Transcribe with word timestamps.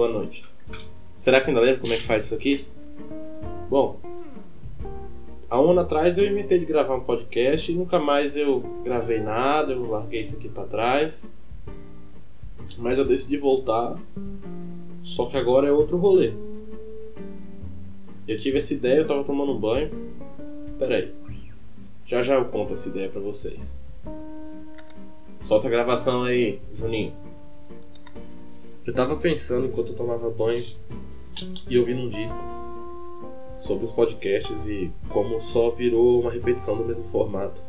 Boa 0.00 0.10
noite. 0.10 0.46
Será 1.14 1.42
que 1.42 1.50
ainda 1.50 1.60
lembra 1.60 1.82
como 1.82 1.92
é 1.92 1.96
que 1.96 2.04
faz 2.04 2.24
isso 2.24 2.34
aqui? 2.34 2.64
Bom, 3.68 4.00
há 5.50 5.60
um 5.60 5.72
ano 5.72 5.80
atrás 5.80 6.16
eu 6.16 6.26
inventei 6.26 6.58
de 6.58 6.64
gravar 6.64 6.96
um 6.96 7.02
podcast 7.02 7.70
e 7.70 7.74
nunca 7.74 7.98
mais 7.98 8.34
eu 8.34 8.60
gravei 8.82 9.20
nada, 9.20 9.74
eu 9.74 9.90
larguei 9.90 10.22
isso 10.22 10.36
aqui 10.36 10.48
para 10.48 10.64
trás. 10.64 11.30
Mas 12.78 12.96
eu 12.96 13.04
decidi 13.04 13.36
voltar, 13.36 13.94
só 15.02 15.26
que 15.26 15.36
agora 15.36 15.68
é 15.68 15.70
outro 15.70 15.98
rolê. 15.98 16.32
Eu 18.26 18.38
tive 18.38 18.56
essa 18.56 18.72
ideia, 18.72 19.00
eu 19.00 19.06
tava 19.06 19.22
tomando 19.22 19.52
um 19.52 19.60
banho. 19.60 19.90
Pera 20.78 20.96
aí. 20.96 21.14
Já 22.06 22.22
já 22.22 22.36
eu 22.36 22.46
conto 22.46 22.72
essa 22.72 22.88
ideia 22.88 23.10
para 23.10 23.20
vocês. 23.20 23.78
Solta 25.42 25.66
a 25.66 25.70
gravação 25.70 26.22
aí, 26.22 26.58
Juninho. 26.72 27.12
Eu 28.86 28.94
tava 28.94 29.16
pensando 29.16 29.66
enquanto 29.66 29.90
eu 29.90 29.96
tomava 29.96 30.30
banho 30.30 30.64
e 31.68 31.78
ouvindo 31.78 32.00
um 32.00 32.08
disco 32.08 32.38
sobre 33.58 33.84
os 33.84 33.92
podcasts 33.92 34.66
e 34.66 34.90
como 35.10 35.38
só 35.38 35.68
virou 35.68 36.20
uma 36.20 36.30
repetição 36.30 36.78
do 36.78 36.84
mesmo 36.84 37.04
formato. 37.06 37.62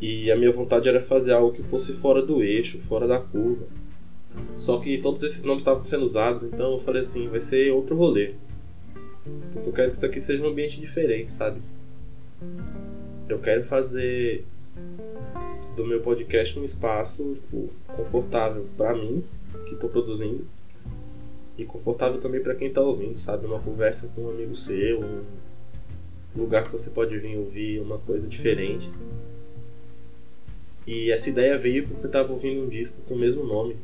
E 0.00 0.30
a 0.30 0.36
minha 0.36 0.52
vontade 0.52 0.88
era 0.88 1.02
fazer 1.02 1.32
algo 1.32 1.52
que 1.52 1.62
fosse 1.62 1.92
fora 1.92 2.22
do 2.22 2.42
eixo, 2.42 2.78
fora 2.78 3.06
da 3.06 3.18
curva. 3.18 3.66
Só 4.54 4.78
que 4.78 4.96
todos 4.98 5.22
esses 5.22 5.42
nomes 5.42 5.62
estavam 5.62 5.82
sendo 5.82 6.04
usados, 6.04 6.44
então 6.44 6.72
eu 6.72 6.78
falei 6.78 7.02
assim, 7.02 7.28
vai 7.28 7.40
ser 7.40 7.72
outro 7.72 7.96
rolê. 7.96 8.34
Porque 9.52 9.68
eu 9.68 9.72
quero 9.72 9.90
que 9.90 9.96
isso 9.96 10.06
aqui 10.06 10.20
seja 10.20 10.44
um 10.44 10.48
ambiente 10.48 10.80
diferente, 10.80 11.32
sabe? 11.32 11.60
Eu 13.28 13.38
quero 13.40 13.64
fazer 13.64 14.46
do 15.82 15.88
meu 15.88 16.00
podcast 16.00 16.58
um 16.58 16.64
espaço 16.64 17.34
tipo, 17.34 17.70
confortável 17.96 18.66
para 18.76 18.94
mim, 18.94 19.24
que 19.66 19.74
estou 19.74 19.88
produzindo, 19.88 20.46
e 21.56 21.64
confortável 21.64 22.18
também 22.18 22.42
para 22.42 22.54
quem 22.54 22.68
está 22.68 22.80
ouvindo, 22.80 23.18
sabe? 23.18 23.46
Uma 23.46 23.58
conversa 23.58 24.08
com 24.14 24.22
um 24.22 24.30
amigo 24.30 24.54
seu, 24.54 25.00
um 25.00 25.24
lugar 26.36 26.64
que 26.64 26.72
você 26.72 26.90
pode 26.90 27.18
vir 27.18 27.36
ouvir 27.36 27.80
uma 27.80 27.98
coisa 27.98 28.28
diferente. 28.28 28.90
E 30.86 31.10
essa 31.10 31.28
ideia 31.28 31.56
veio 31.58 31.86
porque 31.86 32.04
eu 32.04 32.08
estava 32.08 32.32
ouvindo 32.32 32.62
um 32.62 32.68
disco 32.68 33.00
com 33.02 33.14
o 33.14 33.18
mesmo 33.18 33.44
nome, 33.44 33.76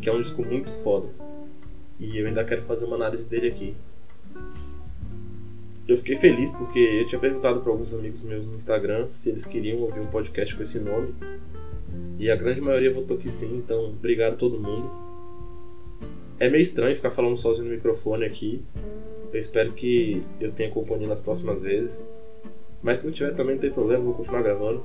que 0.00 0.08
é 0.08 0.12
um 0.12 0.20
disco 0.20 0.44
muito 0.44 0.72
foda. 0.72 1.08
E 1.98 2.18
eu 2.18 2.26
ainda 2.26 2.44
quero 2.44 2.62
fazer 2.62 2.84
uma 2.84 2.96
análise 2.96 3.28
dele 3.28 3.48
aqui. 3.48 3.74
Eu 5.88 5.96
fiquei 5.96 6.16
feliz 6.16 6.52
porque 6.52 6.78
eu 6.78 7.06
tinha 7.06 7.20
perguntado 7.20 7.60
para 7.60 7.72
alguns 7.72 7.92
amigos 7.92 8.20
meus 8.20 8.46
no 8.46 8.54
Instagram 8.54 9.08
se 9.08 9.30
eles 9.30 9.44
queriam 9.44 9.80
ouvir 9.80 10.00
um 10.00 10.06
podcast 10.06 10.54
com 10.54 10.62
esse 10.62 10.78
nome. 10.80 11.14
E 12.18 12.30
a 12.30 12.36
grande 12.36 12.60
maioria 12.60 12.92
votou 12.92 13.18
que 13.18 13.30
sim, 13.30 13.56
então 13.56 13.86
obrigado 13.86 14.34
a 14.34 14.36
todo 14.36 14.60
mundo. 14.60 14.90
É 16.38 16.48
meio 16.48 16.62
estranho 16.62 16.94
ficar 16.94 17.10
falando 17.10 17.36
sozinho 17.36 17.68
no 17.68 17.74
microfone 17.74 18.24
aqui. 18.24 18.62
Eu 19.32 19.38
espero 19.38 19.72
que 19.72 20.22
eu 20.40 20.52
tenha 20.52 20.70
companhia 20.70 21.08
nas 21.08 21.20
próximas 21.20 21.62
vezes. 21.62 22.02
Mas 22.82 22.98
se 22.98 23.06
não 23.06 23.12
tiver 23.12 23.34
também 23.34 23.54
não 23.54 23.60
tem 23.60 23.70
problema, 23.70 24.04
vou 24.04 24.14
continuar 24.14 24.42
gravando. 24.42 24.82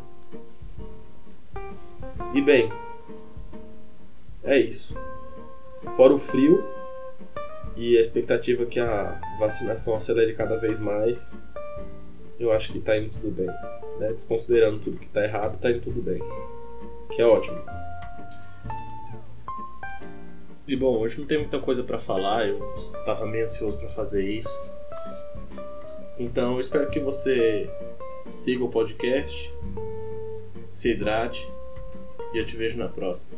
E 2.33 2.41
bem, 2.41 2.69
é 4.43 4.59
isso. 4.59 4.95
Fora 5.95 6.13
o 6.13 6.17
frio, 6.17 6.63
e 7.77 7.95
a 7.95 8.01
expectativa 8.01 8.65
que 8.65 8.79
a 8.79 9.21
vacinação 9.39 9.95
acelere 9.95 10.33
cada 10.33 10.57
vez 10.57 10.79
mais, 10.79 11.33
eu 12.39 12.51
acho 12.51 12.71
que 12.71 12.79
está 12.79 12.97
indo 12.97 13.11
tudo 13.11 13.29
bem. 13.29 13.45
Né? 13.99 14.11
Desconsiderando 14.11 14.79
tudo 14.79 14.97
que 14.97 15.05
está 15.05 15.23
errado, 15.23 15.55
está 15.55 15.69
indo 15.69 15.81
tudo 15.81 16.01
bem. 16.01 16.19
Que 17.11 17.21
é 17.21 17.25
ótimo. 17.25 17.61
E 20.67 20.75
bom, 20.75 20.97
hoje 20.97 21.19
não 21.19 21.27
tem 21.27 21.37
muita 21.37 21.59
coisa 21.59 21.83
para 21.83 21.99
falar, 21.99 22.47
eu 22.47 22.75
estava 22.75 23.25
meio 23.25 23.45
ansioso 23.45 23.77
para 23.77 23.89
fazer 23.89 24.27
isso. 24.27 24.49
Então 26.19 26.53
eu 26.53 26.59
espero 26.59 26.89
que 26.89 26.99
você 26.99 27.69
siga 28.33 28.63
o 28.63 28.69
podcast, 28.69 29.53
se 30.71 30.91
hidrate 30.91 31.47
e 32.33 32.39
eu 32.39 32.45
te 32.45 32.57
vejo 32.57 32.77
na 32.77 32.89
próxima. 32.89 33.37